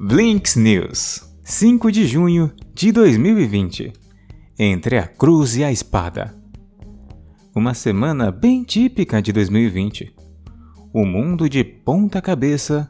[0.00, 3.92] Blinks News, 5 de junho de 2020.
[4.56, 6.36] Entre a cruz e a espada.
[7.52, 10.14] Uma semana bem típica de 2020.
[10.94, 12.88] O mundo de ponta cabeça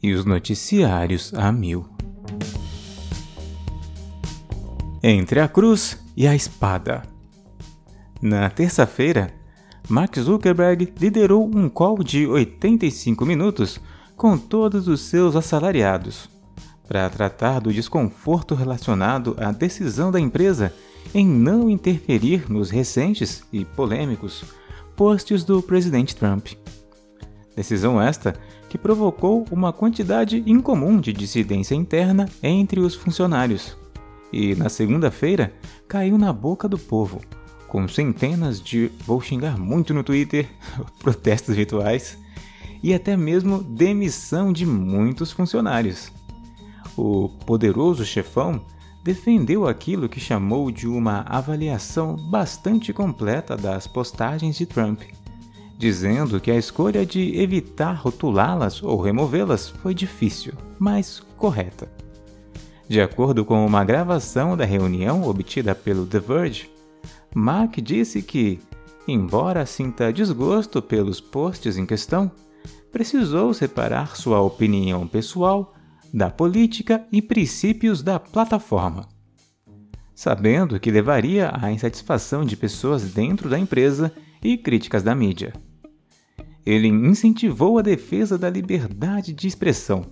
[0.00, 1.84] e os noticiários a mil.
[5.02, 7.02] Entre a cruz e a espada.
[8.22, 9.34] Na terça-feira,
[9.88, 13.80] Mark Zuckerberg liderou um call de 85 minutos
[14.16, 16.35] com todos os seus assalariados
[16.88, 20.72] para tratar do desconforto relacionado à decisão da empresa
[21.14, 24.44] em não interferir nos recentes e polêmicos
[24.96, 26.48] posts do presidente Trump.
[27.54, 28.34] Decisão esta
[28.68, 33.76] que provocou uma quantidade incomum de dissidência interna entre os funcionários.
[34.32, 35.52] E na segunda-feira
[35.86, 37.20] caiu na boca do povo,
[37.68, 40.48] com centenas de vou xingar muito no Twitter,
[40.98, 42.18] protestos virtuais
[42.82, 46.12] e até mesmo demissão de muitos funcionários
[46.96, 48.60] o poderoso chefão
[49.04, 55.02] defendeu aquilo que chamou de uma avaliação bastante completa das postagens de Trump,
[55.78, 61.88] dizendo que a escolha de evitar rotulá-las ou removê-las foi difícil, mas correta.
[62.88, 66.70] De acordo com uma gravação da reunião obtida pelo The Verge,
[67.34, 68.60] Mark disse que,
[69.06, 72.30] embora sinta desgosto pelos posts em questão,
[72.90, 75.74] precisou separar sua opinião pessoal
[76.12, 79.08] da política e princípios da plataforma.
[80.14, 85.52] Sabendo que levaria à insatisfação de pessoas dentro da empresa e críticas da mídia.
[86.64, 90.06] Ele incentivou a defesa da liberdade de expressão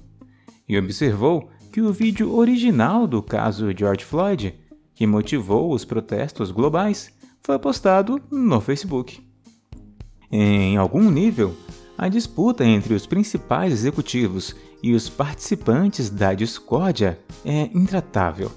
[0.69, 4.55] e observou que o vídeo original do caso George Floyd,
[4.95, 9.21] que motivou os protestos globais, foi postado no Facebook.
[10.31, 11.55] Em algum nível,
[11.97, 18.51] a disputa entre os principais executivos e os participantes da discórdia é intratável.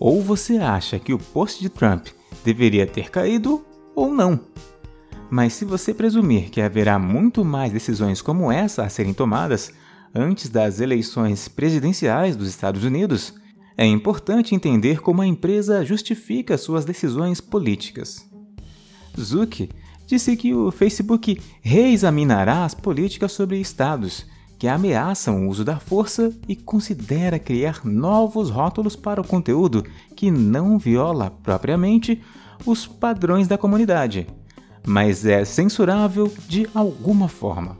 [0.00, 2.08] Ou você acha que o post de Trump
[2.44, 3.64] deveria ter caído,
[3.94, 4.40] ou não.
[5.30, 9.72] Mas se você presumir que haverá muito mais decisões como essa a serem tomadas
[10.14, 13.34] antes das eleições presidenciais dos Estados Unidos,
[13.76, 18.28] é importante entender como a empresa justifica suas decisões políticas.
[19.20, 19.68] Zuck
[20.08, 24.26] disse que o Facebook reexaminará as políticas sobre estados
[24.58, 29.84] que ameaçam o uso da força e considera criar novos rótulos para o conteúdo
[30.16, 32.22] que não viola propriamente
[32.64, 34.26] os padrões da comunidade,
[34.84, 37.78] mas é censurável de alguma forma.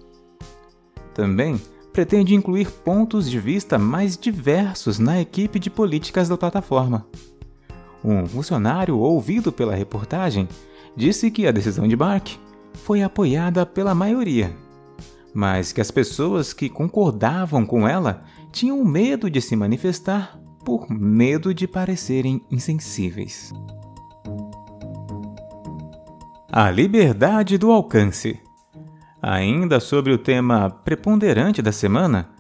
[1.15, 1.59] Também
[1.95, 7.07] pretende incluir pontos de vista mais diversos na equipe de políticas da plataforma.
[8.05, 10.47] Um funcionário ouvido pela reportagem
[10.99, 12.37] disse que a decisão de Bark
[12.75, 14.55] foi apoiada pela maioria,
[15.33, 21.55] mas que as pessoas que concordavam com ela tinham medo de se manifestar por medo
[21.55, 23.53] de parecerem insensíveis.
[26.51, 28.41] A liberdade do alcance.
[29.23, 32.31] Ainda sobre o tema preponderante da semana,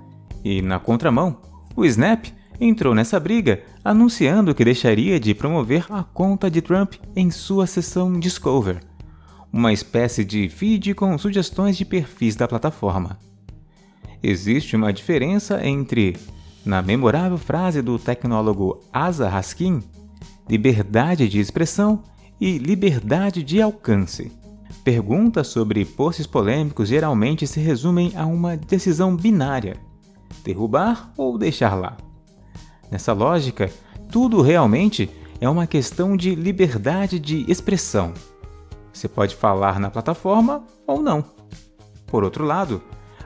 [0.44, 1.36] e na contramão,
[1.76, 2.26] o Snap
[2.60, 8.18] entrou nessa briga anunciando que deixaria de promover a conta de Trump em sua seção
[8.18, 8.80] Discover,
[9.52, 13.18] uma espécie de feed com sugestões de perfis da plataforma.
[14.22, 16.16] Existe uma diferença entre,
[16.64, 19.82] na memorável frase do tecnólogo Asa Raskin,
[20.48, 22.02] liberdade de expressão
[22.40, 24.32] e liberdade de alcance.
[24.82, 29.76] Perguntas sobre posts polêmicos geralmente se resumem a uma decisão binária:
[30.44, 32.07] derrubar ou deixar lá.
[32.90, 33.70] Nessa lógica,
[34.10, 35.10] tudo realmente
[35.40, 38.12] é uma questão de liberdade de expressão.
[38.92, 41.24] Você pode falar na plataforma ou não.
[42.06, 42.82] Por outro lado,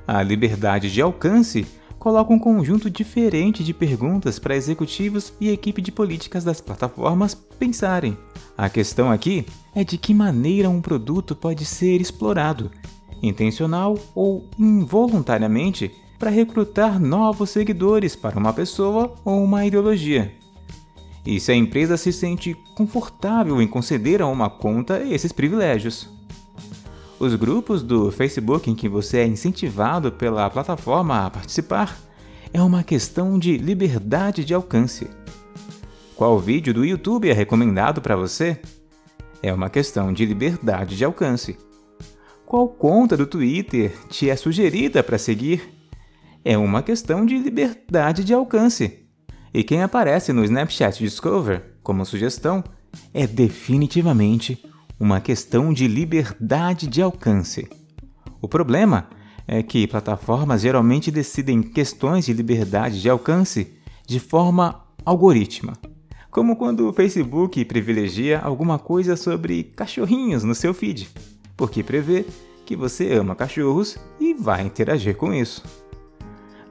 [0.06, 1.66] a liberdade de alcance
[1.98, 8.18] coloca um conjunto diferente de perguntas para executivos e equipe de políticas das plataformas pensarem.
[8.58, 12.72] A questão aqui é de que maneira um produto pode ser explorado,
[13.22, 20.32] intencional ou involuntariamente, para recrutar novos seguidores para uma pessoa ou uma ideologia.
[21.26, 26.08] E se a empresa se sente confortável em conceder a uma conta esses privilégios.
[27.18, 31.98] Os grupos do Facebook em que você é incentivado pela plataforma a participar
[32.52, 35.10] é uma questão de liberdade de alcance.
[36.14, 38.60] Qual vídeo do YouTube é recomendado para você?
[39.42, 41.58] É uma questão de liberdade de alcance.
[42.46, 45.81] Qual conta do Twitter te é sugerida para seguir?
[46.44, 49.06] É uma questão de liberdade de alcance.
[49.54, 52.64] E quem aparece no Snapchat Discover como sugestão
[53.12, 54.64] é definitivamente
[54.98, 57.68] uma questão de liberdade de alcance.
[58.40, 59.08] O problema
[59.46, 63.74] é que plataformas geralmente decidem questões de liberdade de alcance
[64.06, 65.78] de forma algorítmica,
[66.30, 71.08] como quando o Facebook privilegia alguma coisa sobre cachorrinhos no seu feed,
[71.56, 72.24] porque prevê
[72.64, 75.81] que você ama cachorros e vai interagir com isso.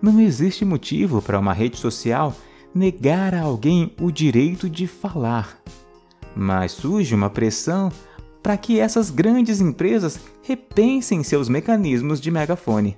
[0.02, 2.36] Não existe motivo para uma rede social
[2.74, 5.58] negar a alguém o direito de falar,
[6.36, 7.92] mas surge uma pressão
[8.42, 12.98] para que essas grandes empresas repensem seus mecanismos de megafone.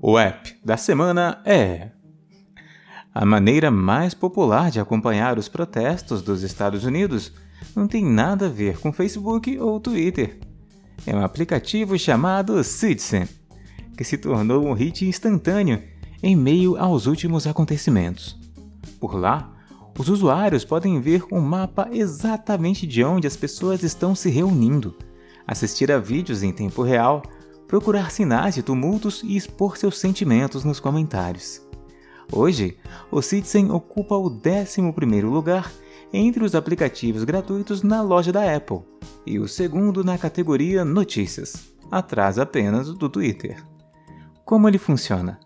[0.00, 1.90] O app da semana é
[3.14, 7.32] a maneira mais popular de acompanhar os protestos dos Estados Unidos
[7.76, 10.38] não tem nada a ver com Facebook ou Twitter.
[11.06, 13.28] É um aplicativo chamado Citizen,
[13.96, 15.82] que se tornou um hit instantâneo
[16.22, 18.38] em meio aos últimos acontecimentos.
[19.00, 19.52] Por lá,
[19.98, 24.94] os usuários podem ver um mapa exatamente de onde as pessoas estão se reunindo,
[25.46, 27.22] assistir a vídeos em tempo real,
[27.66, 31.60] procurar sinais de tumultos e expor seus sentimentos nos comentários.
[32.30, 32.76] Hoje,
[33.10, 35.70] o Citizen ocupa o 11º lugar
[36.12, 38.80] entre os aplicativos gratuitos na loja da Apple
[39.26, 43.71] e o segundo na categoria Notícias, atrás apenas do Twitter.
[44.44, 45.38] Como ele funciona?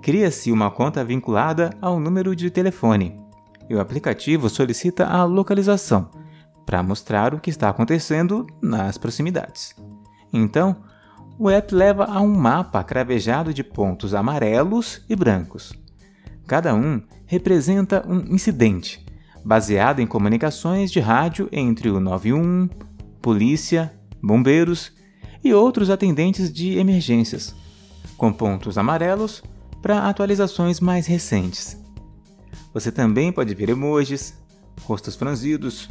[0.00, 3.20] Cria-se uma conta vinculada ao número de telefone
[3.68, 6.10] e o aplicativo solicita a localização
[6.64, 9.74] para mostrar o que está acontecendo nas proximidades.
[10.32, 10.76] Então,
[11.38, 15.72] o app leva a um mapa cravejado de pontos amarelos e brancos.
[16.46, 19.04] Cada um representa um incidente,
[19.44, 22.68] baseado em comunicações de rádio entre o 91,
[23.20, 23.92] polícia,
[24.22, 24.92] bombeiros
[25.42, 27.54] e outros atendentes de emergências,
[28.16, 29.42] com pontos amarelos
[29.82, 31.76] para atualizações mais recentes.
[32.72, 34.34] Você também pode ver emojis,
[34.82, 35.88] rostos franzidos,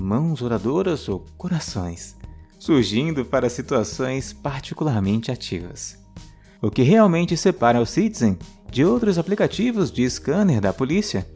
[0.00, 2.16] mãos oradoras ou corações,
[2.58, 5.98] surgindo para situações particularmente ativas.
[6.62, 8.38] O que realmente separa o Citizen
[8.70, 11.26] de outros aplicativos de scanner da polícia,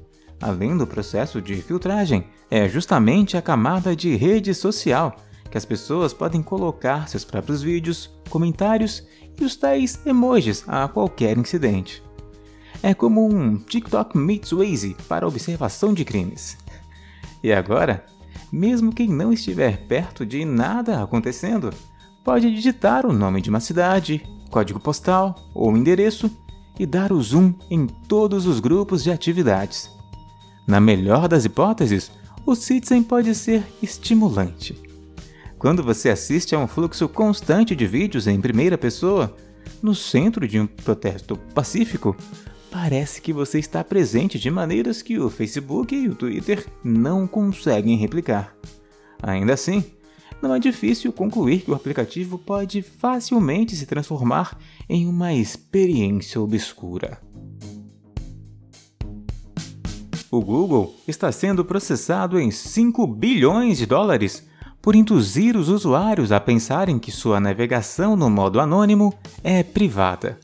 [0.41, 5.17] além do processo de filtragem, é justamente a camada de rede social
[5.51, 9.07] que as pessoas podem colocar seus próprios vídeos, comentários
[9.41, 12.05] e os tais emojis a qualquer incidente
[12.85, 16.59] é como um TikTok meets Waze para observação de crimes.
[17.43, 18.05] E agora,
[18.53, 21.71] mesmo quem não estiver perto de nada acontecendo,
[22.23, 26.31] pode digitar o nome de uma cidade, código postal ou endereço
[26.79, 29.91] e dar o zoom em todos os grupos de atividades.
[30.67, 32.13] Na melhor das hipóteses,
[32.45, 34.79] o Citizen pode ser estimulante.
[35.65, 39.35] Quando você assiste a um fluxo constante de vídeos em primeira pessoa,
[39.83, 42.15] no centro de um protesto pacífico,
[42.71, 47.97] parece que você está presente de maneiras que o Facebook e o Twitter não conseguem
[47.97, 48.55] replicar.
[49.23, 49.83] Ainda assim,
[50.43, 57.19] não é difícil concluir que o aplicativo pode facilmente se transformar em uma experiência obscura.
[60.31, 64.47] O Google está sendo processado em 5 bilhões de dólares
[64.85, 70.39] por induzir os usuários a pensarem que sua navegação no modo anônimo é privada.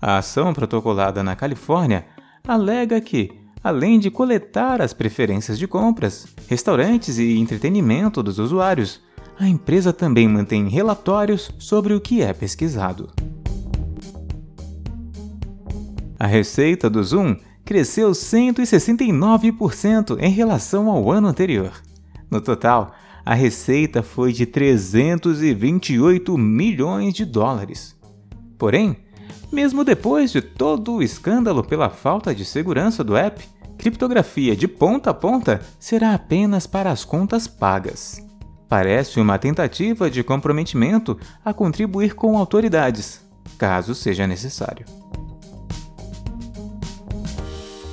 [0.00, 2.06] A ação protocolada na Califórnia
[2.46, 9.00] alega que, além de coletar as preferências de compras, restaurantes e entretenimento dos usuários,
[9.36, 13.10] a empresa também mantém relatórios sobre o que é pesquisado.
[16.16, 17.34] A receita do Zoom
[17.64, 21.72] cresceu 169% em relação ao ano anterior.
[22.30, 22.94] No total,
[23.24, 27.96] a receita foi de 328 milhões de dólares.
[28.58, 28.96] Porém,
[29.50, 33.44] mesmo depois de todo o escândalo pela falta de segurança do app,
[33.78, 38.20] criptografia de ponta a ponta será apenas para as contas pagas.
[38.68, 43.20] Parece uma tentativa de comprometimento a contribuir com autoridades,
[43.58, 44.86] caso seja necessário.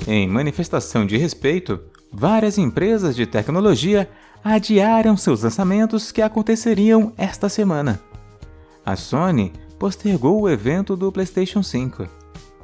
[0.08, 1.80] Em manifestação de respeito,
[2.12, 4.10] várias empresas de tecnologia
[4.44, 8.00] adiaram seus lançamentos que aconteceriam esta semana.
[8.86, 12.08] A Sony postergou o evento do PlayStation 5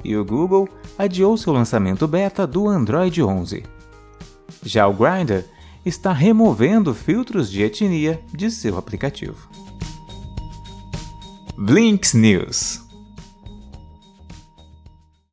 [0.04, 0.68] e o Google
[0.98, 3.64] adiou seu lançamento beta do Android 11.
[4.62, 5.44] Já o Grindr
[5.84, 9.48] está removendo filtros de etnia de seu aplicativo.
[11.56, 12.85] Blinks News